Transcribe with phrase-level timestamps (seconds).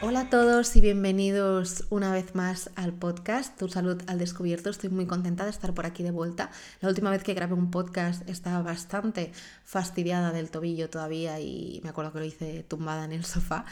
[0.00, 4.70] Hola a todos y bienvenidos una vez más al podcast Tu salud al descubierto.
[4.70, 6.52] Estoy muy contenta de estar por aquí de vuelta.
[6.80, 9.32] La última vez que grabé un podcast estaba bastante
[9.64, 13.64] fastidiada del tobillo todavía y me acuerdo que lo hice tumbada en el sofá.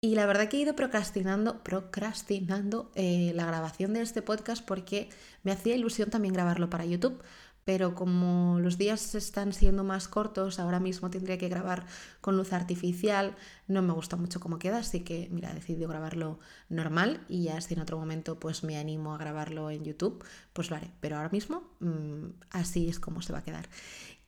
[0.00, 5.08] Y la verdad que he ido procrastinando, procrastinando eh, la grabación de este podcast porque
[5.42, 7.20] me hacía ilusión también grabarlo para YouTube
[7.64, 11.86] pero como los días están siendo más cortos, ahora mismo tendría que grabar
[12.20, 13.36] con luz artificial,
[13.68, 16.38] no me gusta mucho cómo queda, así que mira, he decidido grabarlo
[16.68, 20.70] normal y ya si en otro momento pues me animo a grabarlo en YouTube, pues
[20.70, 23.68] lo haré, pero ahora mismo mmm, así es como se va a quedar.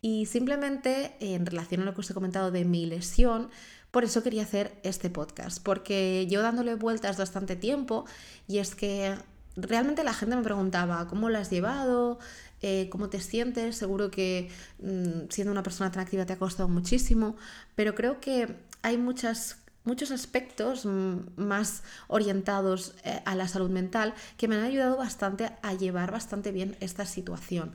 [0.01, 3.48] Y simplemente en relación a lo que os he comentado de mi lesión,
[3.91, 8.05] por eso quería hacer este podcast, porque yo dándole vueltas bastante tiempo
[8.46, 9.16] y es que
[9.57, 12.19] realmente la gente me preguntaba cómo lo has llevado,
[12.66, 14.48] eh, cómo te sientes, seguro que
[14.79, 17.37] mm, siendo una persona tan activa te ha costado muchísimo,
[17.74, 24.15] pero creo que hay muchas muchos aspectos mm, más orientados eh, a la salud mental
[24.38, 27.74] que me han ayudado bastante a llevar bastante bien esta situación.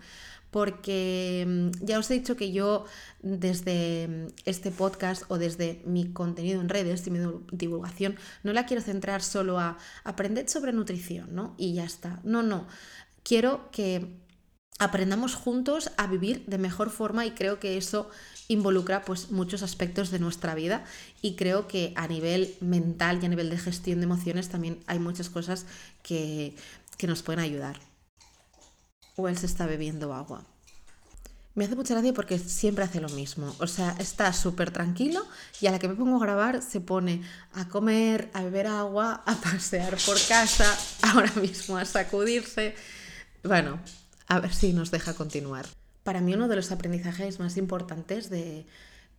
[0.49, 2.85] Porque mm, ya os he dicho que yo
[3.21, 7.19] desde este podcast o desde mi contenido en redes y mi
[7.51, 11.53] divulgación no la quiero centrar solo a aprender sobre nutrición, ¿no?
[11.59, 12.21] Y ya está.
[12.23, 12.65] No, no.
[13.21, 14.27] Quiero que
[14.79, 18.09] aprendamos juntos a vivir de mejor forma y creo que eso
[18.47, 20.83] involucra pues muchos aspectos de nuestra vida
[21.21, 24.97] y creo que a nivel mental y a nivel de gestión de emociones también hay
[24.97, 25.65] muchas cosas
[26.01, 26.55] que,
[26.97, 27.77] que nos pueden ayudar.
[29.17, 30.45] O él se está bebiendo agua.
[31.55, 33.53] Me hace mucha gracia porque siempre hace lo mismo.
[33.59, 35.27] O sea, está súper tranquilo
[35.59, 37.21] y a la que me pongo a grabar se pone
[37.53, 40.65] a comer, a beber agua, a pasear por casa,
[41.01, 42.75] ahora mismo a sacudirse.
[43.43, 43.79] Bueno,
[44.29, 45.65] a ver si nos deja continuar.
[46.03, 48.65] Para mí uno de los aprendizajes más importantes de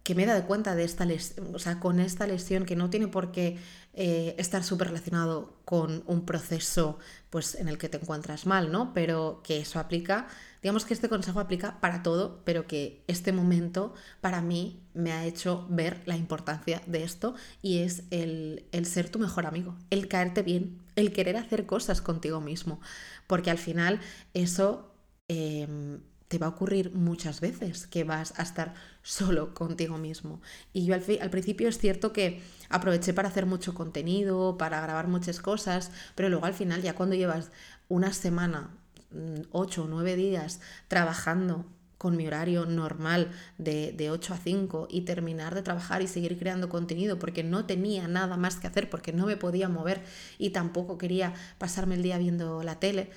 [0.03, 2.88] que me he dado cuenta de esta lesión, o sea, con esta lesión que no
[2.88, 3.59] tiene por qué
[3.93, 8.94] eh, estar súper relacionado con un proceso pues, en el que te encuentras mal, ¿no?
[8.94, 10.26] Pero que eso aplica,
[10.62, 15.26] digamos que este consejo aplica para todo, pero que este momento para mí me ha
[15.26, 20.09] hecho ver la importancia de esto y es el, el ser tu mejor amigo, el
[20.09, 22.81] caerte bien, el querer hacer cosas contigo mismo,
[23.26, 24.00] porque al final
[24.32, 24.89] eso
[25.32, 30.41] Em, te va a ocurrir muchas veces que vas a estar solo contigo mismo.
[30.72, 35.38] Y yo al, principio es cierto que aproveché para hacer mucho contenido, para grabar muchas
[35.40, 37.52] cosas, pero luego al final ya cuando llevas
[37.88, 38.70] una semana,
[39.12, 41.64] mm, ocho o nueve días trabajando
[42.00, 46.38] con mi horario normal de, de 8 a 5 y terminar de trabajar y seguir
[46.38, 50.00] creando contenido porque no tenía nada más que hacer, porque no me podía mover
[50.38, 53.10] y tampoco quería pasarme el día viendo la tele,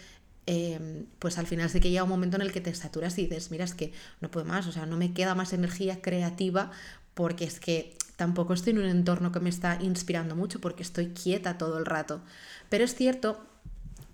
[0.45, 3.23] Em, pues al final sí que llega un momento en el que te saturas y
[3.23, 6.71] dices, mira, es que no puedo más, o sea, no me queda más energía creativa
[7.13, 11.09] porque es que tampoco estoy en un entorno que me está inspirando mucho porque estoy
[11.09, 12.21] quieta todo el rato.
[12.69, 13.45] Pero es cierto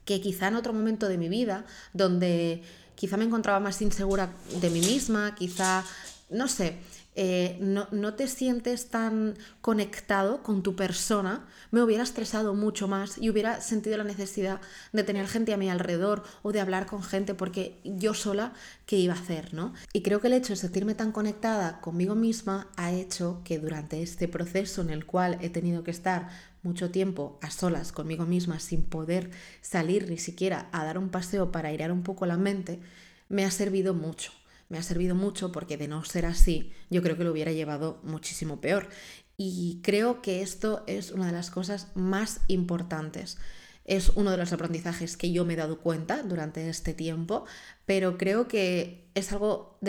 [0.05, 2.63] que quizá en otro momento de mi vida, donde
[2.95, 4.31] quizá me encontraba más insegura
[4.61, 5.83] de mí misma, quizá,
[6.29, 6.77] no sé,
[7.21, 13.29] eh, no, te sientes tan conectado con tu persona, me hubiera estresado mucho más y
[13.29, 14.61] hubiera sentido la necesidad
[14.93, 18.53] de tener gente a mi alrededor o de hablar con gente porque yo sola,
[18.85, 19.53] ¿qué iba a hacer?
[19.53, 19.73] ¿no?
[19.91, 24.01] Y creo que el hecho de sentirme tan conectada conmigo misma ha hecho que durante
[24.01, 26.29] este proceso en el cual he tenido que estar
[26.63, 31.51] mucho tiempo a solas conmigo misma sin poder salir ni siquiera a dar un paseo
[31.51, 32.79] para airear un poco la mente,
[33.27, 34.31] me ha servido mucho
[34.69, 37.99] me ha servido mucho porque de no ser así, yo creo que lo hubiera llevado
[38.03, 38.87] muchísimo peor.
[39.35, 43.37] Y creo que esto es una de las cosas más importantes.
[43.85, 47.45] Es uno de los aprendizajes que yo me he dado cuenta durante este tiempo,
[47.85, 49.79] pero creo que es algo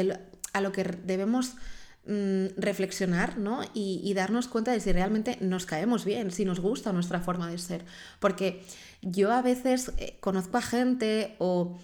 [0.52, 1.56] a lo que debemos
[2.06, 3.62] mm, reflexionar ¿no?
[3.74, 7.50] y, y, darnos cuenta de si realmente nos caemos bien, si nos gusta nuestra forma
[7.50, 7.84] de ser.
[8.20, 8.64] Porque
[9.02, 11.78] yo a veces eh, conozco a gente o,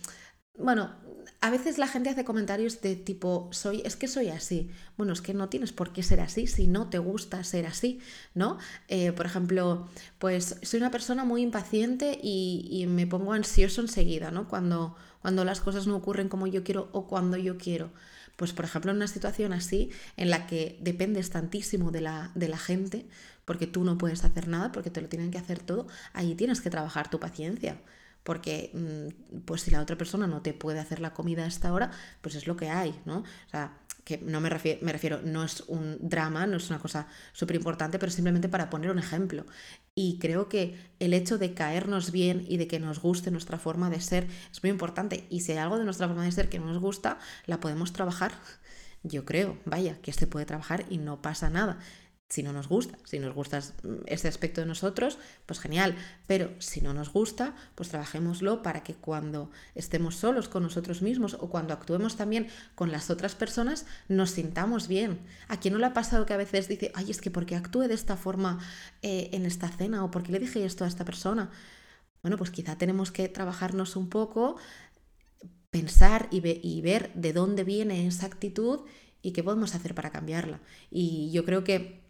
[0.57, 0.95] bueno,
[1.41, 4.71] a veces la gente hace comentarios de tipo, soy, es que soy así.
[4.97, 8.01] Bueno, es que no tienes por qué ser así si no te gusta ser así,
[8.35, 8.59] ¿no?
[8.89, 9.89] Eh, por ejemplo,
[10.19, 14.49] pues soy una persona muy impaciente y, me pongo ansioso enseguida, ¿no?
[14.49, 17.91] Cuando, cuando las cosas no ocurren como yo quiero o cuando yo quiero.
[18.37, 22.49] Pues, por ejemplo, en una situación así, en la que dependes tantísimo de la, de
[22.49, 23.07] la gente,
[23.45, 26.61] porque tú no puedes hacer nada, porque te lo tienen que hacer todo, ahí tienes
[26.61, 27.81] que trabajar tu paciencia
[28.27, 31.73] porque mm, pues si la otra persona no te puede hacer la comida a esta
[31.73, 33.19] hora, pues es lo que hay, ¿no?
[33.21, 36.81] O sea, que no me refiero, me refiero no es un drama, no es una
[36.81, 39.47] cosa súper importante, pero simplemente para poner un ejemplo.
[39.95, 43.91] Y creo que el hecho de caernos bien y de que nos guste nuestra forma
[43.91, 45.27] de ser es muy importante.
[45.31, 47.93] Y si hay algo de nuestra forma de ser que no nos gusta, la podemos
[47.93, 48.33] trabajar.
[49.05, 51.79] Yo creo, vaya, que se puede trabajar y no pasa nada.
[52.29, 52.99] Si no nos gusta.
[53.05, 53.61] Si nos gusta
[54.07, 55.95] ese aspecto de nosotros, pues genial.
[56.27, 61.35] Pero si no nos gusta, pues trabajémoslo para que cuando estemos solos con nosotros mismos
[61.35, 65.21] o cuando actuemos también con las otras personas, nos sintamos bien.
[65.49, 67.83] ¿A quién no le ha pasado que a veces dice, ay, es que porque actúe
[67.83, 68.59] de esta forma
[69.03, 71.51] eh, en esta cena o porque le dije esto a esta persona?
[72.23, 74.57] Bueno, pues quizá tenemos que trabajarnos un poco,
[75.71, 78.81] pensar y ver de dónde viene esa actitud
[79.23, 80.61] y qué podemos hacer para cambiarla.
[80.91, 82.06] Y yo creo que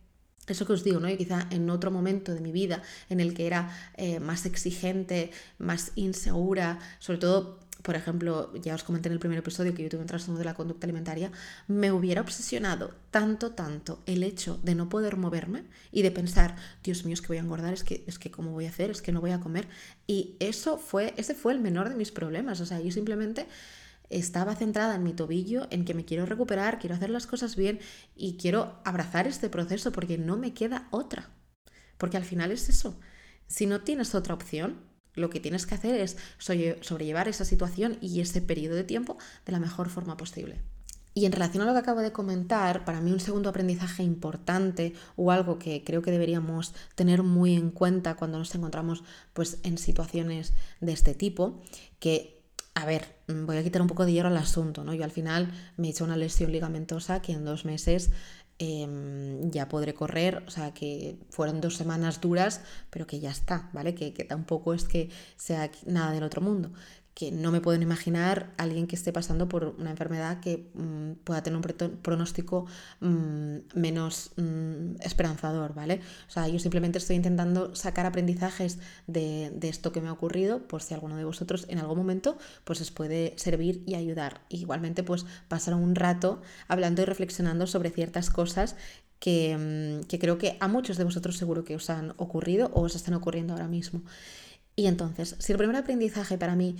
[0.46, 1.08] eso que os digo, ¿no?
[1.08, 5.31] Y quizá en otro momento de mi vida en el que era eh, más exigente,
[5.58, 9.88] más insegura, sobre todo, por ejemplo, ya os comenté en el primer episodio que yo
[9.88, 11.31] tuve un trastorno de la conducta alimentaria,
[11.69, 17.04] me hubiera obsesionado tanto, tanto el hecho de no poder moverme y de pensar, Dios
[17.04, 19.02] mío, es que voy a engordar, es que, es que cómo voy a hacer, es
[19.02, 19.69] que no voy a comer.
[20.06, 22.60] Y eso fue, ese fue el menor de mis problemas.
[22.60, 23.46] O sea, yo simplemente
[24.11, 27.81] estaba centrada en mi tobillo, en que me quiero recuperar, quiero hacer las cosas bien
[28.14, 31.31] y quiero abrazar este proceso porque no me queda otra.
[31.99, 32.99] Porque al final es eso.
[33.47, 34.81] Si no tienes otra opción,
[35.14, 39.53] lo que tienes que hacer es sobrellevar esa situación y ese periodo de tiempo de
[39.53, 40.62] la mejor forma posible.
[41.14, 44.93] Y en relación a lo que acabo de comentar, para mí un segundo aprendizaje importante
[45.17, 49.79] o algo que creo que deberíamos tener muy en cuenta cuando nos encontramos pues, en
[49.79, 51.62] situaciones de este tipo,
[52.00, 52.36] que
[52.76, 54.93] a ver, mm, voy a quitar un poco de hierro al asunto, ¿no?
[54.93, 58.11] Yo al final me he hecho una lesión ligamentosa que en dos meses
[58.58, 63.70] em, ya podré correr, o sea que fueron dos semanas duras, pero que ya está,
[63.73, 63.94] ¿vale?
[63.94, 66.70] Que, que tampoco es que sea nada del otro mundo
[67.17, 71.43] que no me puedo imaginar alguien que esté pasando por una enfermedad que mm, pueda
[71.43, 71.63] tener un
[72.03, 72.67] pronóstico
[73.01, 76.03] mm, menos mm, esperanzador, ¿vale?
[76.29, 80.83] O sea, yo simplemente estoy intentando sacar aprendizajes de, esto que me ha ocurrido, por
[80.83, 84.43] si alguno de vosotros en algún momento pues os puede servir y ayudar.
[84.51, 88.77] igualmente pues pasar un rato hablando y reflexionando sobre ciertas cosas
[89.21, 92.95] que, que creo que a muchos de vosotros seguro que os han ocurrido o os
[92.95, 94.03] están ocurriendo ahora mismo.
[94.76, 96.76] Y entonces, si el primer aprendizaje para mí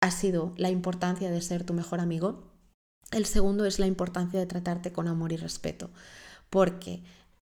[0.00, 2.50] ha sido la importancia de ser tu mejor amigo,
[3.10, 5.90] el segundo es la importancia de tratarte con amor y respeto.
[6.50, 7.02] Porque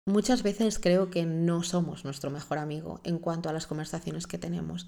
[0.06, 4.38] muchas veces creo que no somos nuestro mejor amigo en cuanto a las conversaciones que
[4.38, 4.88] tenemos.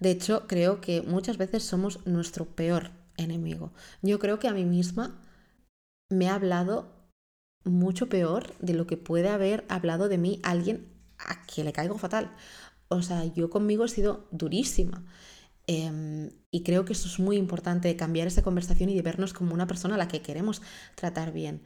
[0.00, 3.72] De hecho, creo que muchas veces somos nuestro peor enemigo.
[4.02, 5.20] Yo creo que a mí misma
[6.10, 6.92] me ha hablado
[7.64, 11.98] mucho peor de lo que puede haber hablado de mí alguien a quien le caigo
[11.98, 12.30] fatal.
[12.88, 15.04] O sea, yo conmigo he sido durísima.
[15.66, 19.54] Em, y creo que eso es muy importante, cambiar esa conversación y de vernos como
[19.54, 20.62] una persona a la que queremos
[20.94, 21.62] tratar bien.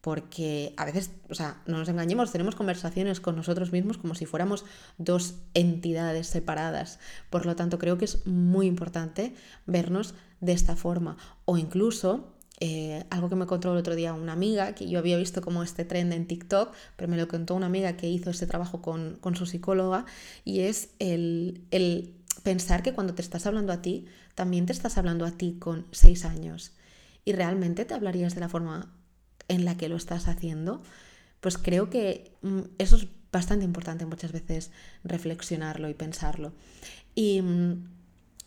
[0.00, 4.26] Porque a veces, o sea, no nos engañemos, tenemos conversaciones con nosotros mismos como si
[4.26, 4.64] fuéramos
[4.98, 6.98] dos entidades separadas.
[7.30, 9.34] Por lo tanto, creo que es muy importante
[9.66, 11.16] vernos de esta forma.
[11.44, 12.31] O incluso
[12.64, 15.64] eh, algo que me contó el otro día una amiga, que yo había visto como
[15.64, 19.18] este trend en TikTok, pero me lo contó una amiga que hizo ese trabajo con,
[19.34, 20.06] su psicóloga,
[20.44, 22.14] y es el, el
[22.44, 24.06] pensar que cuando te estás hablando a ti,
[24.36, 26.70] también te estás hablando a ti con seis años.
[27.24, 28.94] Y realmente te hablarías de la forma
[29.48, 30.82] en la que lo estás haciendo,
[31.40, 34.70] pues creo que mm, eso es bastante importante muchas veces
[35.02, 36.52] reflexionarlo y pensarlo.
[37.16, 37.88] Y mm,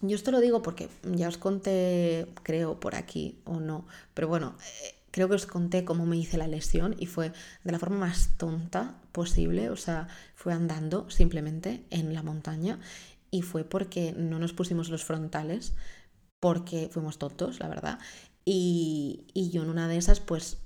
[0.08, 4.56] yo esto lo digo porque ya os conté, creo, por aquí o no, pero bueno,
[4.84, 7.32] eh, creo que os conté cómo me hice la lesión y fue
[7.64, 12.80] de la forma más tonta posible, o sea, fue andando simplemente en la montaña
[13.32, 15.74] y fue porque no nos pusimos los frontales,
[16.42, 18.00] porque fuimos tontos, la verdad,
[18.44, 20.58] y, yo en una de esas pues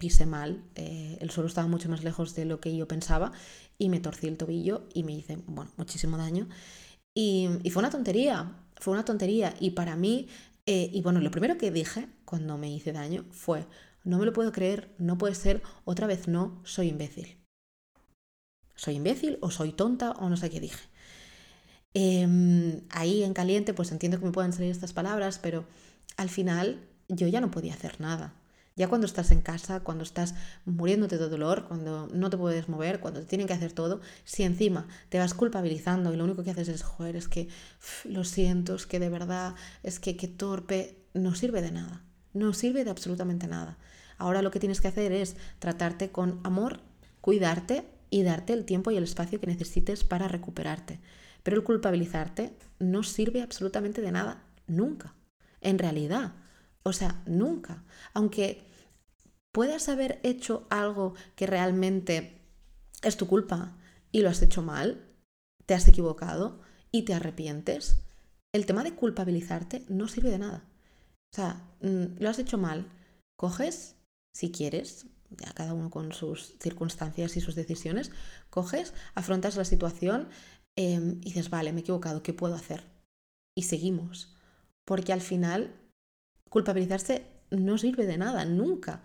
[0.00, 3.32] pisé mal, eh, el suelo estaba mucho más lejos de lo que yo pensaba
[3.78, 6.48] y me torcí el tobillo y me hice, bueno, muchísimo daño.
[7.14, 10.28] Y, y fue una tontería, fue una tontería y para mí,
[10.66, 13.66] eh, y bueno, lo primero que dije cuando me hice daño fue,
[14.04, 17.36] no me lo puedo creer, no puede ser, otra vez no, soy imbécil.
[18.74, 20.88] Soy imbécil o soy tonta o no sé qué dije.
[21.94, 25.64] Em, ahí en caliente pues entiendo que me puedan salir estas palabras, pero
[26.16, 28.34] al final yo ya no podía hacer nada.
[28.78, 33.00] Ya cuando estás en casa, cuando estás muriéndote de dolor, cuando no te puedes mover,
[33.00, 36.52] cuando te tienen que hacer todo, si encima te vas culpabilizando y lo único que
[36.52, 37.48] haces es, joder, es que
[38.04, 42.04] lo siento, es que de verdad, es que qué torpe, no sirve de nada,
[42.34, 43.78] no sirve de absolutamente nada.
[44.16, 46.78] Ahora lo que tienes que hacer es tratarte con amor,
[47.20, 51.00] cuidarte y darte el tiempo y el espacio que necesites para recuperarte.
[51.42, 55.14] Pero el culpabilizarte no sirve absolutamente de nada, nunca,
[55.60, 56.34] en realidad.
[56.82, 57.84] O sea, nunca.
[58.14, 58.66] Aunque
[59.52, 62.40] puedas haber hecho algo que realmente
[63.02, 63.76] es tu culpa
[64.12, 65.08] y lo has hecho mal,
[65.66, 68.04] te has equivocado y te arrepientes,
[68.52, 70.64] el tema de culpabilizarte no sirve de nada.
[71.32, 72.90] O sea, mm, lo has hecho mal,
[73.36, 73.96] coges,
[74.32, 78.10] si quieres, ya cada uno con sus circunstancias y sus decisiones,
[78.50, 80.28] coges, afrontas la situación
[80.76, 82.84] em, y dices, vale, me he equivocado, ¿qué puedo hacer?
[83.54, 84.36] Y seguimos.
[84.84, 85.74] Porque al final,
[86.48, 89.02] culpabilizarse no sirve de nada, nunca.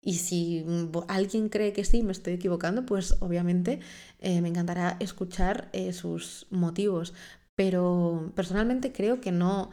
[0.00, 0.64] Y si
[1.08, 3.80] alguien cree que sí, me estoy equivocando, pues obviamente
[4.20, 7.14] eh, me encantará escuchar eh, sus motivos.
[7.54, 9.70] Pero personalmente creo que no,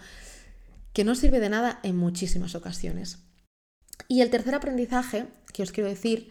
[0.94, 3.20] que no sirve de nada en muchísimas ocasiones.
[4.08, 6.30] Y el tercer aprendizaje que os quiero decir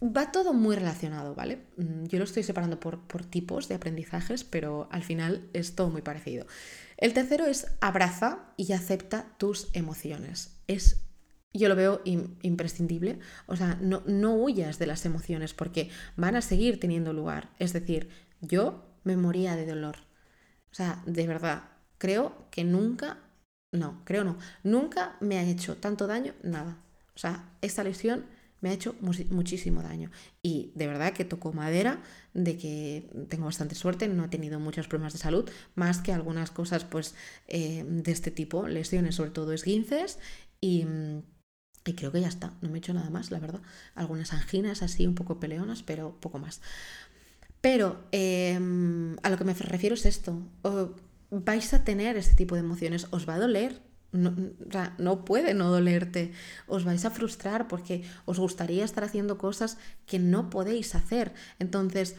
[0.00, 1.62] va todo muy relacionado, ¿vale?
[1.76, 5.88] Mm, yo lo estoy separando por, por tipos de aprendizajes, pero al final es todo
[5.88, 6.46] muy parecido.
[6.96, 10.58] El tercero es abraza y acepta tus emociones.
[10.66, 11.06] Es
[11.56, 13.18] yo lo veo imprescindible.
[13.46, 17.50] O sea, no, no huyas de las emociones porque van a seguir teniendo lugar.
[17.58, 18.10] Es decir,
[18.40, 19.96] yo me moría de dolor.
[20.70, 23.18] O sea, de verdad, creo que nunca,
[23.72, 26.82] no, creo no, nunca me ha hecho tanto daño nada.
[27.14, 28.26] O sea, esta lesión
[28.66, 28.96] me ha hecho
[29.30, 30.10] muchísimo daño.
[30.42, 32.02] Y de verdad que tocó madera
[32.34, 36.50] de que tengo bastante suerte, no he tenido muchos problemas de salud, más que algunas
[36.50, 37.14] cosas pues
[37.46, 40.18] eh, de este tipo, lesiones, sobre todo esguinces
[40.60, 40.84] y
[41.94, 43.60] creo que ya está, no me he hecho nada más, la verdad.
[43.94, 46.60] Algunas anginas así un poco peleonas, pero poco más.
[47.60, 50.42] Pero em, a lo que me refiero es esto.
[51.30, 53.80] vais a tener este tipo de emociones, os va a doler.
[54.16, 54.34] No,
[54.98, 56.32] no puede no dolerte.
[56.66, 61.34] Os vais a frustrar porque os gustaría estar haciendo cosas que no podéis hacer.
[61.58, 62.16] Entonces,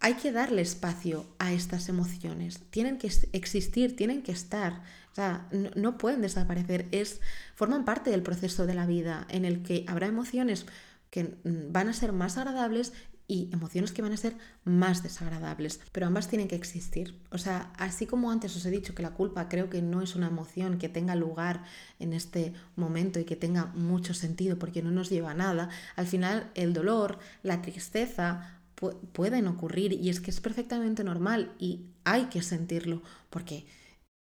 [0.00, 2.60] hay que darle espacio a estas emociones.
[2.70, 4.82] Tienen que existir, tienen que estar.
[5.12, 6.86] O sea, no, pueden desaparecer.
[6.92, 7.20] Es,
[7.54, 10.66] forman parte del proceso de la vida en el que habrá emociones
[11.10, 12.92] que mm, van a ser más agradables
[13.28, 17.18] y emociones que van a ser más desagradables, pero ambas tienen que existir.
[17.30, 20.14] O sea, así como antes os he dicho que la culpa creo que no es
[20.14, 21.64] una emoción que tenga lugar
[21.98, 26.06] en este momento y que tenga mucho sentido porque no nos lleva a nada, al
[26.06, 28.52] final el dolor, la tristeza,
[29.12, 33.66] pueden ocurrir y es que es perfectamente normal y hay que sentirlo porque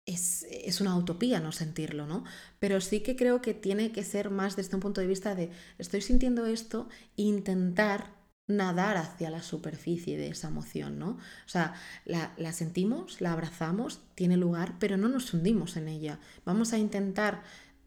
[0.04, 2.24] es, es, una utopía no sentirlo, ¿no?
[2.58, 5.50] Pero sí que creo que tiene que ser más desde un punto de vista de
[5.78, 11.10] estoy sintiendo esto intentar nadar hacia la superficie de esa emoción, ¿no?
[11.10, 16.18] O sea, la, sentimos, la abrazamos, tiene lugar, pero no nos hundimos en ella.
[16.44, 17.42] Vamos a intentar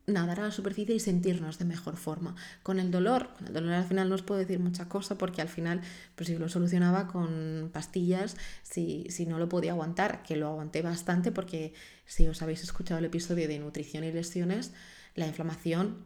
[0.07, 2.35] nadar a la superficie y sentirnos de mejor forma.
[2.63, 5.41] Con el dolor, con el dolor al final no os puedo decir mucha cosa porque
[5.41, 5.81] al final,
[6.15, 10.81] pues si lo solucionaba con pastillas, si, si no lo podía aguantar, que lo aguanté
[10.81, 11.73] bastante porque
[12.05, 14.73] si os habéis escuchado el episodio de nutrición y lesiones,
[15.15, 16.05] la inflamación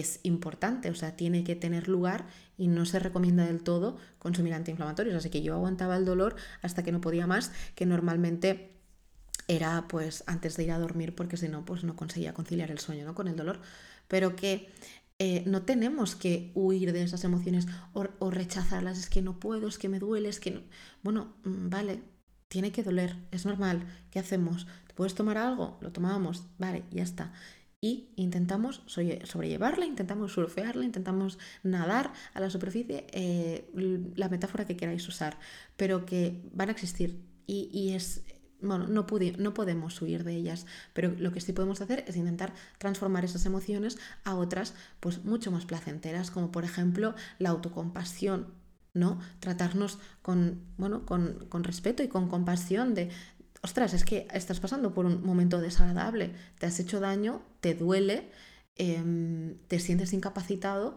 [0.00, 2.26] es importante, o sea, tiene que tener lugar
[2.58, 5.14] y no se recomienda del todo consumir antiinflamatorios.
[5.14, 8.72] Así que yo aguantaba el dolor hasta que no podía más, que normalmente
[9.46, 12.78] era pues antes de ir a dormir porque si no pues no conseguía conciliar el
[12.78, 13.14] sueño ¿no?
[13.14, 13.60] con el dolor,
[14.08, 14.68] pero que
[15.20, 19.78] eh, no tenemos que huir de esas emociones o, rechazarlas, es que no puedo, es
[19.78, 20.60] que me duele, es que no...
[21.02, 22.02] Bueno, mm, vale,
[22.48, 24.66] tiene que doler, es normal, ¿qué hacemos?
[24.88, 25.78] ¿Te puedes tomar algo?
[25.80, 27.32] Lo tomamos, vale, ya está.
[27.84, 33.70] Y intentamos sobrellevarla, intentamos surfearla, intentamos nadar a la superficie, eh,
[34.16, 35.38] la metáfora que queráis usar,
[35.76, 38.24] pero que van a existir y, es,
[38.62, 39.04] bueno, no,
[39.36, 40.64] no podemos huir de ellas,
[40.94, 45.50] pero lo que sí podemos hacer es intentar transformar esas emociones a otras, pues mucho
[45.50, 48.46] más placenteras, como por ejemplo la autocompasión,
[48.94, 49.20] ¿no?
[49.40, 53.10] Tratarnos con, bueno, con, con respeto y con compasión de,
[53.64, 58.28] ostras, es que estás pasando por un momento desagradable, te has hecho daño, te duele,
[58.76, 60.96] em, te sientes incapacitado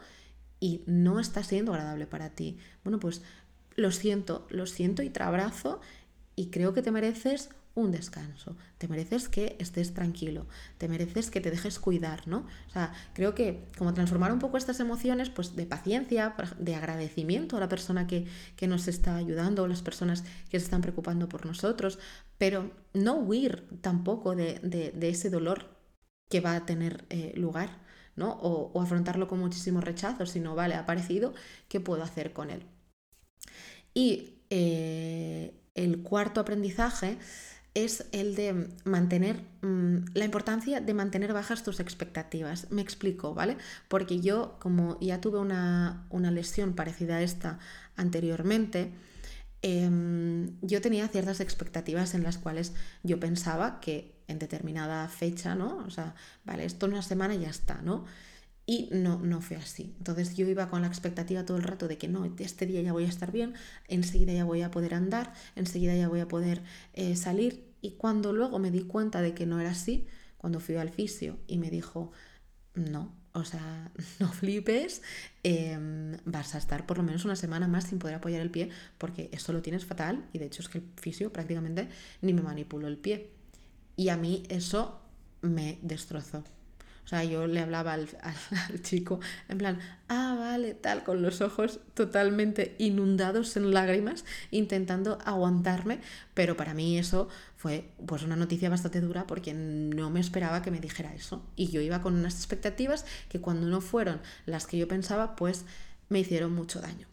[0.60, 2.58] y no está siendo agradable para ti.
[2.84, 3.22] Bueno, pues
[3.78, 5.80] lo siento, lo siento y te abrazo
[6.36, 10.46] y creo que te mereces un descanso, te mereces que estés tranquilo,
[10.78, 12.40] te mereces que te dejes cuidar, ¿no?
[12.68, 17.56] O sea, creo que como transformar un poco estas emociones, pues de paciencia, de agradecimiento
[17.56, 18.28] a la persona que,
[18.68, 21.98] nos está ayudando, las personas que se están preocupando por nosotros,
[22.38, 25.77] pero no huir tampoco de, ese dolor
[26.30, 27.70] que va a tener eh, lugar,
[28.16, 28.32] ¿no?
[28.42, 31.34] O, afrontarlo con muchísimo rechazo, si no, vale, ha aparecido,
[31.70, 32.64] ¿qué puedo hacer con él?
[33.94, 37.18] Y eh, el cuarto aprendizaje
[37.84, 42.72] es el de mantener mm, la importancia de mantener bajas tus expectativas.
[42.72, 43.58] Me explico, ¿vale?
[43.88, 47.60] Porque yo, como ya tuve una, lesión parecida a esta
[47.96, 48.92] anteriormente,
[49.62, 52.74] em, yo tenía ciertas expectativas en las cuales
[53.04, 55.78] yo pensaba que en determinada fecha, ¿no?
[55.86, 58.06] O sea, vale, esto en una semana ya está, ¿no?
[58.66, 59.96] Y no, no fue así.
[59.98, 62.92] Entonces yo iba con la expectativa todo el rato de que no, este día ya
[62.92, 63.54] voy a estar bien,
[63.88, 67.74] enseguida ya voy a poder andar, enseguida ya voy a poder eh, salir.
[67.82, 71.40] Y cuando luego me di cuenta de que no era así, cuando fui al fisio
[71.48, 72.12] y me dijo,
[72.74, 75.02] no, o sea, no flipes,
[75.44, 78.70] em, vas a estar por lo menos una semana más sin poder apoyar el pie
[78.98, 81.88] porque eso lo tienes fatal y de hecho es que el fisio prácticamente
[82.22, 83.32] ni me manipuló el pie.
[83.96, 85.02] Y a mí eso
[85.42, 86.44] me destrozó.
[87.08, 88.10] O sea, yo le hablaba al,
[88.82, 89.80] chico en plan,
[90.10, 96.02] ah, vale, tal, con los ojos totalmente inundados en lágrimas, intentando aguantarme,
[96.34, 100.70] pero para mí eso fue pues una noticia bastante dura porque no me esperaba que
[100.70, 101.44] me dijera eso.
[101.56, 105.66] Y yo iba con unas expectativas que cuando no fueron las que yo pensaba, pues
[106.08, 107.08] me hicieron mucho daño.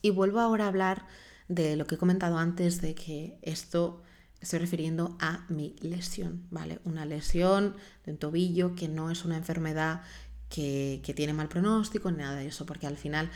[0.00, 1.06] Y vuelvo ahora a hablar
[1.48, 4.02] de lo que he comentado antes, de que esto
[4.40, 6.80] estoy refiriendo a mi lesión, ¿vale?
[6.84, 7.76] Una lesión
[8.06, 10.00] de un tobillo que no es una enfermedad
[10.48, 13.30] que, tiene mal pronóstico, ni nada de eso, porque al final,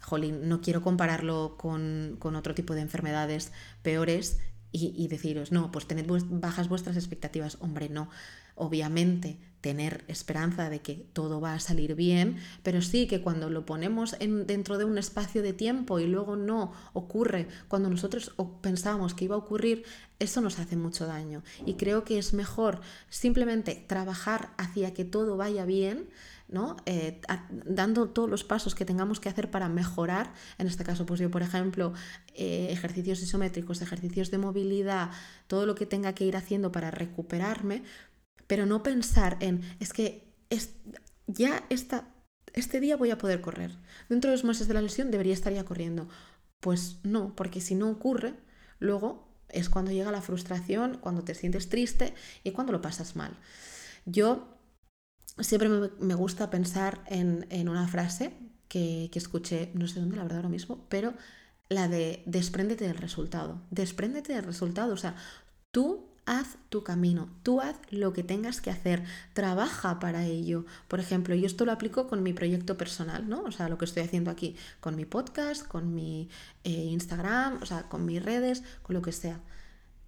[0.00, 3.50] jolín, no quiero compararlo con, con otro tipo de enfermedades
[3.82, 4.38] peores
[4.76, 7.58] y, deciros, no, pues tened bajas vuestras expectativas.
[7.60, 8.08] Hombre, no.
[8.54, 13.66] Obviamente tener esperanza de que todo va a salir bien, pero sí que cuando lo
[13.66, 19.12] ponemos en, dentro de un espacio de tiempo y luego no ocurre cuando nosotros pensábamos
[19.12, 19.84] que iba a ocurrir,
[20.18, 21.42] eso nos hace mucho daño.
[21.66, 22.80] Y creo que es mejor
[23.10, 26.08] simplemente trabajar hacia que todo vaya bien.
[26.48, 26.76] ¿No?
[26.86, 31.20] Eh, dando todos los pasos que tengamos que hacer para mejorar, en este caso, pues
[31.20, 31.92] yo, por ejemplo,
[32.34, 35.10] eh, ejercicios isométricos, ejercicios de movilidad,
[35.46, 37.82] todo lo que tenga que ir haciendo para recuperarme,
[38.46, 40.74] pero no pensar en, es que es,
[41.26, 42.08] ya esta,
[42.52, 43.76] este día voy a poder correr.
[44.08, 46.08] Dentro de los meses de la lesión debería estar ya corriendo.
[46.60, 48.34] Pues no, porque si no ocurre,
[48.78, 53.36] luego es cuando llega la frustración, cuando te sientes triste y cuando lo pasas mal.
[54.04, 54.55] Yo
[55.38, 58.32] siempre me, gusta pensar en, una frase
[58.68, 61.14] que, que, escuché, no sé dónde, la verdad ahora mismo, pero
[61.68, 63.60] la de despréndete del resultado.
[63.70, 64.92] Despréndete del resultado.
[64.94, 65.16] O sea,
[65.70, 70.66] tú haz tu camino, tú haz lo que tengas que hacer, trabaja para ello.
[70.88, 73.42] Por ejemplo, yo esto lo aplico con mi proyecto personal, ¿no?
[73.42, 76.28] O sea, lo que estoy haciendo aquí, con mi podcast, con mi
[76.64, 79.40] eh, Instagram, o sea, con mis redes, con lo que sea.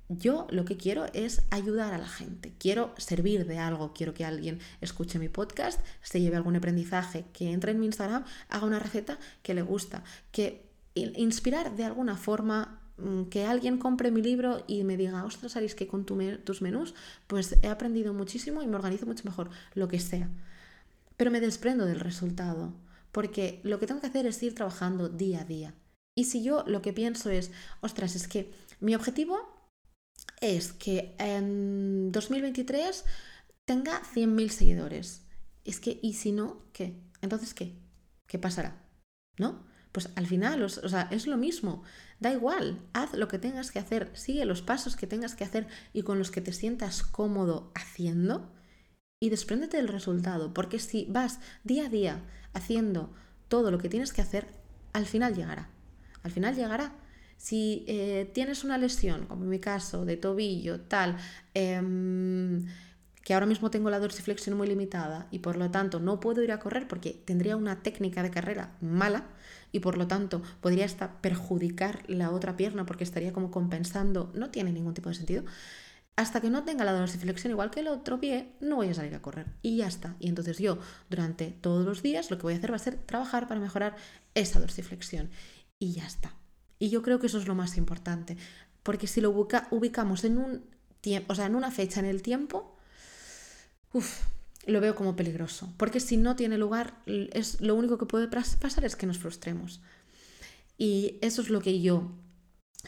[0.09, 4.25] Yo lo que quiero es ayudar a la gente, quiero servir de algo, quiero que
[4.25, 8.79] alguien escuche mi podcast, se lleve algún aprendizaje, que entre en mi Instagram, haga una
[8.79, 14.65] receta que le gusta, que inspirar de alguna forma Mm, que alguien compre mi libro
[14.67, 16.95] y me diga, ostras, Aris, que con tus menús,
[17.29, 20.29] pues he aprendido muchísimo y me organizo mucho mejor, lo que sea.
[21.17, 22.75] Pero me desprendo del resultado,
[23.13, 25.75] porque lo que tengo que hacer es ir trabajando día a día.
[26.17, 29.58] Y si yo lo que pienso es, ostras, es que mi objetivo
[30.41, 33.05] es que en 2023
[33.65, 35.27] tenga 100.000 seguidores.
[35.65, 37.01] Es que, ¿y si no, qué?
[37.21, 37.79] Entonces, ¿qué?
[38.27, 38.85] ¿Qué pasará?
[39.39, 39.67] ¿No?
[39.93, 41.83] Pues al final, o sea, es lo mismo.
[42.21, 45.67] Da igual, haz lo que tengas que hacer, sigue los pasos que tengas que hacer
[45.93, 48.53] y con los que te sientas cómodo haciendo
[49.21, 52.23] y despréndete del resultado, porque si vas día a día
[52.53, 53.13] haciendo
[53.49, 54.47] todo lo que tienes que hacer,
[54.93, 55.71] al final llegará.
[56.23, 56.95] Al final llegará.
[57.39, 61.17] Si eh, tienes una lesión, como en mi caso, de tobillo, tal,
[61.55, 62.67] em,
[63.25, 66.53] que ahora mismo tengo la dorsiflexión muy limitada y por lo tanto no puedo ir
[66.53, 69.29] a correr porque tendría una técnica de carrera mala,
[69.73, 74.51] y por lo tanto podría hasta perjudicar la otra pierna porque estaría como compensando, no
[74.51, 75.45] tiene ningún tipo de sentido.
[76.17, 79.15] Hasta que no tenga la dorsiflexión igual que el otro pie, no voy a salir
[79.15, 79.47] a correr.
[79.63, 80.17] Y ya está.
[80.19, 82.97] Y entonces yo, durante todos los días, lo que voy a hacer va a ser
[82.97, 83.95] trabajar para mejorar
[84.35, 85.31] esa dorsiflexión.
[85.79, 86.38] Y ya está.
[86.79, 88.37] Y yo creo que eso es lo más importante.
[88.83, 90.79] Porque si lo ubicamos en un
[91.29, 92.77] o sea, en una fecha en el tiempo,
[93.93, 94.25] uff,
[94.67, 98.85] lo veo como peligroso, porque si no tiene lugar, es, lo único que puede pasar
[98.85, 99.81] es que nos frustremos.
[100.77, 102.13] Y eso es lo que yo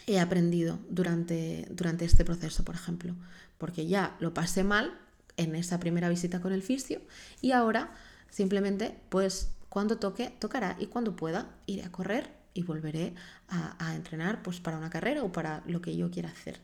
[0.07, 3.15] he aprendido durante, durante este proceso, por ejemplo,
[3.59, 4.99] porque ya lo pasé mal
[5.37, 7.01] en esa primera visita con el fisio
[7.41, 7.95] y ahora
[8.29, 13.15] simplemente, pues cuando toque, tocará y cuando pueda, iré a correr y volveré
[13.49, 16.61] a, entrenar pues para una carrera o para lo que yo quiera hacer,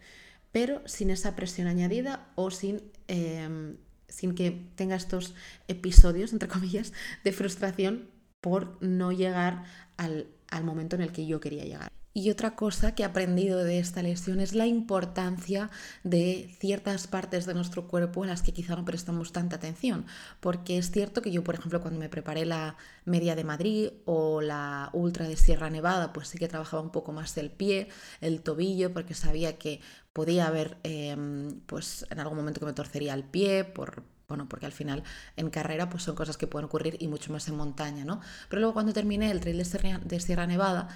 [0.52, 2.82] pero sin esa presión añadida o sin...
[3.08, 3.76] Em,
[4.08, 5.34] sin que tenga estos
[5.66, 6.92] episodios, entre comillas,
[7.24, 8.08] de frustración
[8.40, 9.64] por no llegar
[9.96, 11.90] al, al momento en el que yo quería llegar.
[12.16, 15.68] Y otra cosa que he aprendido de esta lesión es la importancia
[16.02, 20.06] de ciertas partes de nuestro cuerpo a las que quizá no prestamos tanta atención.
[20.40, 24.40] Porque es cierto que yo, por ejemplo, cuando me preparé la media de Madrid o
[24.40, 27.88] la ultra de Sierra Nevada, pues sí que trabajaba un poco más el pie,
[28.22, 29.82] el tobillo, porque sabía que
[30.14, 34.64] podía haber, em, pues en algún momento que me torcería el pie por, bueno, porque
[34.64, 35.04] al final
[35.36, 38.22] en carrera pues son cosas que pueden ocurrir y mucho más en montaña, ¿no?
[38.48, 40.88] Pero luego cuando terminé el trail de Sierra Nevada,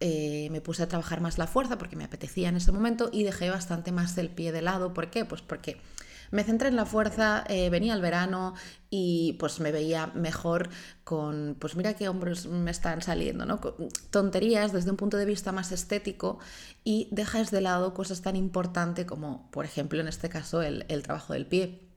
[0.00, 3.22] eh, me puse a trabajar más la fuerza porque me apetecía en ese momento y
[3.22, 4.92] dejé bastante más el pie de lado.
[4.92, 5.24] ¿Por qué?
[5.24, 5.78] Pues porque
[6.30, 8.54] me centré en la fuerza, eh, venía el verano
[8.90, 10.68] y pues me veía mejor
[11.04, 13.60] con, pues mira qué hombros me están saliendo, ¿no?
[14.10, 16.38] tonterías desde un punto de vista más estético
[16.84, 21.32] y dejas de lado cosas tan importantes como, por ejemplo, en este caso, el, trabajo
[21.32, 21.88] del pie.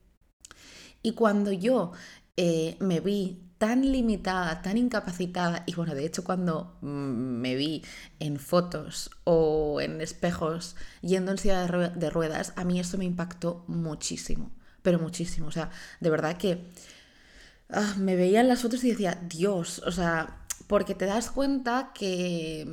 [1.02, 1.94] Y cuando yo
[2.38, 7.84] eh, me vi tan limitada, tan incapacitada, y bueno, de hecho cuando mm, me vi
[8.20, 13.66] en fotos o en espejos yendo en silla de ruedas, a mí eso me impactó
[13.68, 15.70] muchísimo, pero muchísimo, o sea,
[16.00, 16.72] de verdad que
[17.70, 20.39] ah, me veía en las fotos y decía, Dios, o sea,
[20.70, 22.64] porque te das cuenta que,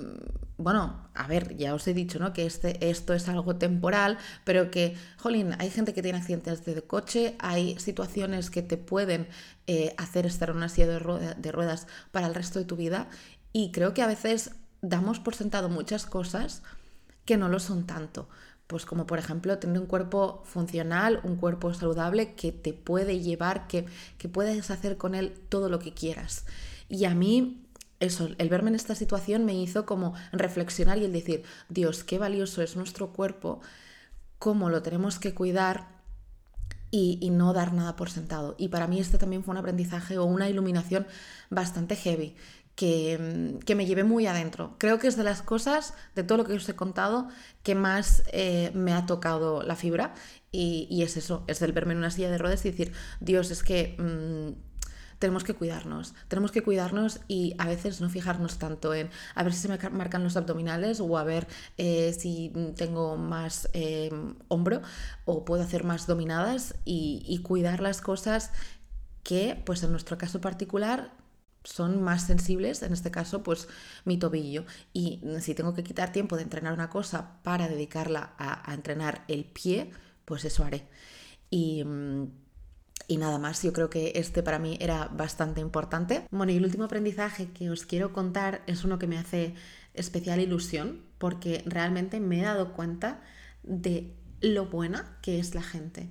[0.59, 2.35] bueno, a ver, ya os he dicho, ¿no?
[2.35, 6.83] Que este, esto es algo temporal, pero que, jolín, hay gente que tiene accidentes de
[6.83, 9.29] coche, hay situaciones que te pueden
[9.67, 13.09] eh, hacer estar en una silla de, de ruedas para el resto de tu vida
[13.55, 14.51] y creo que a veces
[14.83, 16.63] damos por sentado muchas cosas
[17.25, 18.29] que no lo son tanto.
[18.67, 23.67] Pues como por ejemplo tener un cuerpo funcional, un cuerpo saludable que te puede llevar,
[23.69, 23.87] que,
[24.19, 26.45] que puedes hacer con él todo lo que quieras.
[26.91, 27.66] Y a mí
[28.01, 32.19] eso, el verme en esta situación me hizo como reflexionar y el decir, Dios, qué
[32.19, 33.61] valioso es nuestro cuerpo,
[34.39, 35.97] cómo lo tenemos que cuidar
[36.91, 38.55] y, no dar nada por sentado.
[38.59, 41.07] Y para mí este también fue un aprendizaje o una iluminación
[41.51, 42.35] bastante heavy.
[42.75, 43.19] Que,
[43.75, 44.77] me llevé muy adentro.
[44.79, 47.29] Creo que es de las cosas, de todo lo que os he contado,
[47.63, 50.15] que más eh, me ha tocado la fibra.
[50.53, 53.63] Y, es eso, es el verme en una silla de ruedas y decir, Dios, es
[53.63, 54.66] que mm,
[55.19, 59.53] tenemos que cuidarnos, tenemos que cuidarnos y a veces no fijarnos tanto en a ver
[59.53, 61.47] si se me marcan los abdominales o a ver
[61.79, 64.11] eh, si tengo más eh,
[64.49, 64.83] hombro
[65.25, 68.51] o puedo hacer más dominadas y, cuidar las cosas
[69.23, 71.13] que pues en nuestro caso particular
[71.63, 73.69] son más sensibles, en este caso, pues
[74.05, 74.65] mi tobillo.
[74.93, 79.25] Y si tengo que quitar tiempo de entrenar una cosa para dedicarla a, a entrenar
[79.29, 79.91] el pie,
[80.25, 80.87] pues eso haré.
[81.51, 82.27] Y mm,
[83.09, 86.27] y nada más, yo creo que este para mí era bastante importante.
[86.31, 89.55] Bueno, y el último aprendizaje que os quiero contar es uno que me hace
[89.95, 93.21] especial ilusión porque realmente me he dado cuenta
[93.63, 96.09] de lo buena que es la gente.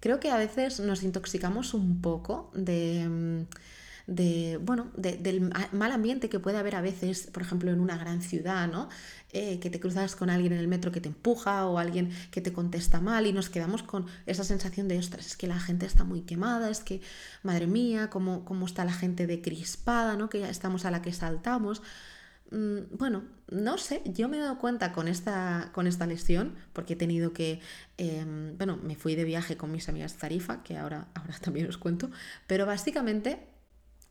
[0.00, 3.46] Creo que a veces nos intoxicamos un poco de mm,
[4.14, 8.22] de, bueno, del mal ambiente que puede haber a veces, por ejemplo, en una gran
[8.22, 8.88] ciudad, ¿no?
[9.32, 12.42] Eh, que te cruzas con alguien en el metro que te empuja o alguien que
[12.42, 15.86] te contesta mal y nos quedamos con esa sensación de, ostras, es que la gente
[15.86, 17.00] está muy quemada, es que,
[17.42, 20.28] madre mía, cómo, cómo está la gente de crispada, ¿no?
[20.28, 21.82] Que ya estamos a la que saltamos
[22.50, 26.94] mm, bueno, no sé, yo me he dado cuenta con esta, con esta lesión, porque
[26.94, 27.60] he tenido que,
[27.96, 31.78] em, bueno, me fui de viaje con mis amigas Tarifa, que ahora, ahora también os
[31.78, 32.10] cuento,
[32.46, 33.51] pero básicamente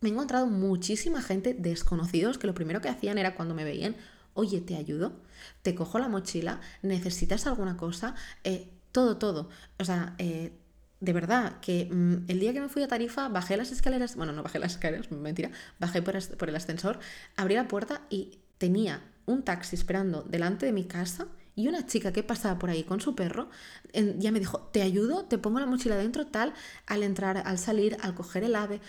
[0.01, 3.95] me he encontrado muchísima gente desconocidos que lo primero que hacían era cuando me veían,
[4.33, 5.13] oye, te ayudo,
[5.61, 9.49] te cojo la mochila, necesitas alguna cosa, eh, todo, todo.
[9.79, 10.53] O sea, eh,
[10.99, 14.33] de verdad, que mm, el día que me fui a Tarifa, bajé las escaleras, bueno,
[14.33, 16.99] no bajé las escaleras, mentira, bajé por, por el ascensor,
[17.35, 22.11] abrí la puerta y tenía un taxi esperando delante de mi casa y una chica
[22.11, 23.49] que pasaba por ahí con su perro
[23.93, 26.53] ya me dijo, te ayudo, te pongo la mochila dentro, tal,
[26.85, 28.79] al entrar, al salir, al coger el ave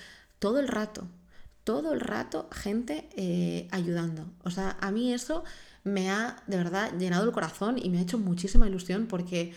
[0.42, 1.07] todo el rato,
[1.62, 4.26] todo el rato gente eh, ayudando.
[4.42, 5.44] O sea, a mí eso
[5.85, 9.55] me ha de verdad llenado el corazón y me ha hecho muchísima ilusión porque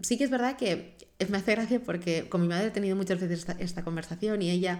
[0.00, 0.96] sí que es verdad que
[1.28, 4.78] me hace gracia porque con mi madre he tenido muchas veces esta, conversación y ella,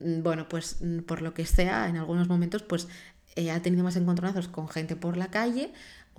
[0.00, 2.88] mm, bueno, pues mm, por lo que sea, en algunos momentos, pues
[3.36, 5.70] eh, ha tenido más encontronazos con gente por la calle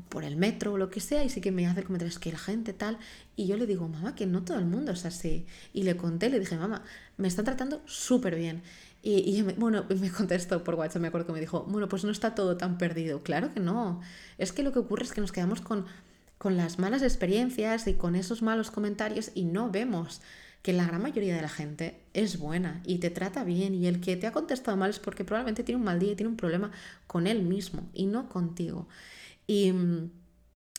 [0.10, 2.32] por el metro o lo que sea y sí que me hace el es que
[2.32, 2.98] la gente tal,
[3.36, 5.46] y yo le digo, mamá, que no todo el mundo es así.
[5.74, 6.84] Y le conté, le dije, mamá,
[7.18, 8.62] me están tratando súper bien.
[9.02, 12.12] Y, me, bueno, me contestó por WhatsApp, me acuerdo que me dijo, bueno, pues no
[12.12, 13.24] está todo tan perdido.
[13.24, 14.02] Claro que no.
[14.38, 15.86] Es que lo que ocurre es que nos quedamos con,
[16.38, 20.22] con las malas experiencias y con esos malos comentarios y no vemos
[20.62, 24.02] que la gran mayoría de la gente es buena y te trata bien y el
[24.02, 26.36] que te ha contestado mal es porque probablemente tiene un mal día y tiene un
[26.36, 26.72] problema
[27.08, 28.88] con él mismo y no contigo.
[29.50, 29.74] Y,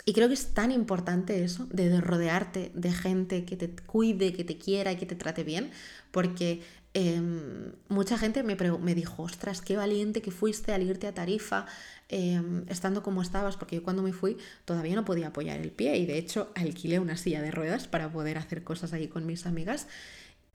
[0.04, 4.44] y creo que es tan importante eso, de rodearte de gente que te cuide, que
[4.44, 5.72] te quiera y que te trate bien,
[6.12, 11.14] porque Em, mucha gente me, me, dijo, ostras, qué valiente que fuiste al irte a
[11.14, 11.66] Tarifa
[12.08, 15.96] em, estando como estabas, porque yo cuando me fui todavía no podía apoyar el pie
[15.98, 19.46] y de hecho alquilé una silla de ruedas para poder hacer cosas ahí con mis
[19.46, 19.86] amigas.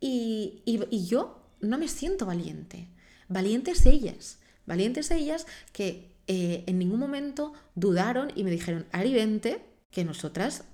[0.01, 2.89] Y, y, yo no me siento valiente,
[3.29, 9.61] valientes ellas, valientes ellas que eh, en ningún momento dudaron y me dijeron, Ari, vente,
[9.91, 10.65] que nosotras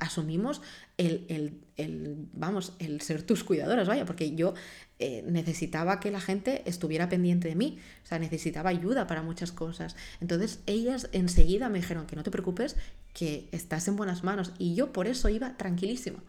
[0.00, 0.62] asumimos
[0.96, 1.60] el,
[2.32, 4.54] vamos, el ser tus cuidadoras, vaya, porque yo
[4.98, 9.52] eh, necesitaba que la gente estuviera pendiente de mí, o sea, necesitaba ayuda para muchas
[9.52, 9.94] cosas.
[10.20, 12.76] Entonces ellas enseguida me dijeron que no te preocupes,
[13.12, 16.22] que estás en buenas manos y yo por eso iba tranquilísima,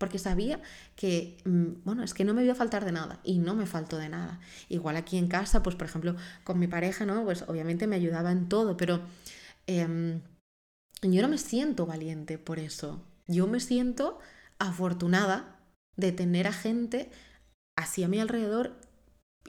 [0.00, 0.62] porque sabía
[0.96, 3.66] que, mm, bueno, es que no me iba a faltar de nada y no me
[3.66, 4.40] faltó de nada.
[4.70, 7.22] Igual aquí en casa, pues por ejemplo, con mi pareja, ¿no?
[7.22, 9.02] Pues obviamente me ayudaba en todo, pero
[9.66, 10.22] em,
[11.02, 13.04] yo no me siento valiente por eso.
[13.26, 14.18] Yo me siento
[14.58, 15.60] afortunada
[15.96, 17.10] de tener a gente
[17.76, 18.80] así a mi alrededor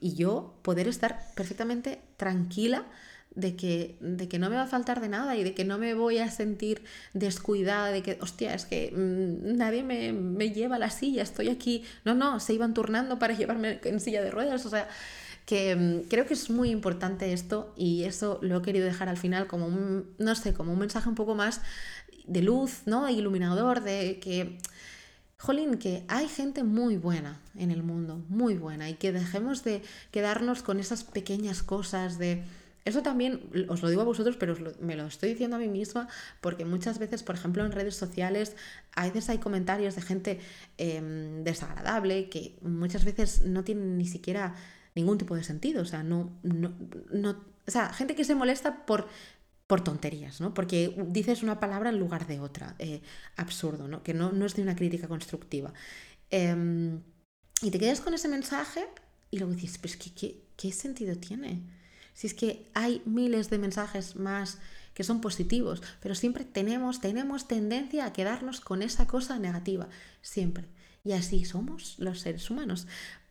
[0.02, 2.88] y yo poder estar perfectamente tranquila
[3.36, 5.78] de que, de que no me va a faltar de nada y de que no
[5.78, 10.80] me voy a sentir descuidada, de que, hostia, es que mm, nadie me, me, lleva
[10.80, 11.84] la silla, estoy aquí.
[12.06, 14.88] No, no, se iban turnando para llevarme en silla de ruedas, o sea,
[15.46, 19.18] que mm, creo que es muy importante esto y eso lo he querido dejar al
[19.18, 21.62] final como un, no sé, como un mensaje un poco más
[22.28, 23.10] de luz, ¿no?
[23.10, 24.58] Iluminador, de que
[25.38, 29.82] jolín, que hay gente muy buena en el mundo, muy buena, y que dejemos de
[30.12, 32.44] quedarnos con esas pequeñas cosas de...
[32.84, 36.08] Eso también os lo digo a vosotros, pero me lo estoy diciendo a mí misma
[36.42, 38.56] porque muchas veces, por ejemplo, en redes sociales,
[38.96, 40.40] a veces hay comentarios de gente
[40.78, 44.56] em, desagradable que muchas veces no tienen ni siquiera
[44.96, 45.84] ningún tipo de sentido.
[45.84, 46.74] O sea, no, no,
[47.12, 47.32] no,
[47.68, 49.08] o sea, gente que se molesta por
[49.72, 50.54] por tonterías, ¿no?
[50.54, 52.76] Porque dices una palabra en lugar de otra.
[52.78, 53.02] Eh,
[53.38, 54.04] absurdo, ¿no?
[54.04, 55.72] Que no, no, es de una crítica constructiva.
[56.30, 57.02] Em,
[57.62, 58.86] y te quedas con ese mensaje
[59.30, 61.62] y luego dices, pues ¿qué, qué, sentido tiene?
[62.14, 64.60] Si es que hay miles de mensajes más
[64.94, 69.88] que son positivos, pero siempre tenemos, tenemos tendencia a quedarnos con esa cosa negativa,
[70.22, 70.66] siempre.
[71.04, 72.88] Y así somos los seres humanos.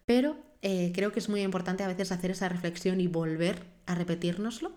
[0.06, 3.94] Pero eh, creo que es muy importante a veces hacer esa reflexión y volver a
[3.94, 4.76] repetirnoslo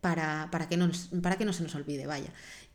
[0.00, 0.90] para, que, no,
[1.22, 2.32] para que no se nos olvide, vaya.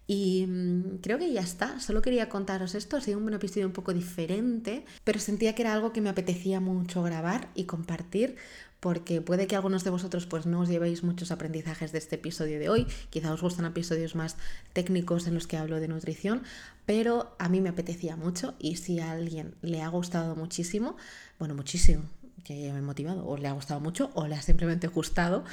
[0.07, 3.73] Y mm, creo que ya está, solo quería contaros esto, ha sido un episodio un
[3.73, 8.35] poco diferente, pero sentía que era algo que me apetecía mucho grabar y compartir
[8.81, 12.59] porque puede que algunos de vosotros pues no os llevéis muchos aprendizajes de este episodio
[12.59, 14.35] de hoy, quizá os gustan episodios más
[14.73, 16.43] técnicos en los que hablo de nutrición,
[16.85, 20.97] pero a mí me apetecía mucho y si a alguien le ha gustado muchísimo,
[21.39, 22.03] bueno, muchísimo,
[22.43, 25.43] que me ha motivado, o le ha gustado mucho o le ha simplemente gustado,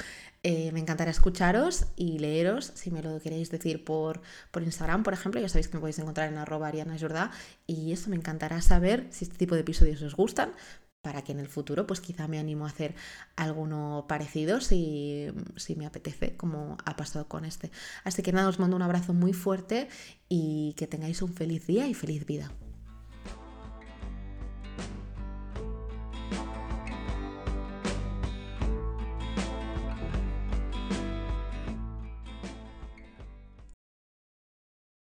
[0.41, 5.13] eh, me encantará escucharos y leeros si me lo queréis decir por, por Instagram, por
[5.13, 5.41] ejemplo.
[5.41, 6.95] Ya sabéis que me podéis encontrar en arroba Ariana.
[7.67, 10.53] Y eso me encantará saber si este tipo de episodios os gustan
[11.01, 12.95] para que en el futuro pues quizá me animo a hacer
[13.35, 17.71] alguno parecido si, si me apetece, como ha pasado con este.
[18.03, 19.87] Así que nada, os mando un abrazo muy fuerte
[20.27, 22.51] y que tengáis un feliz día y feliz vida.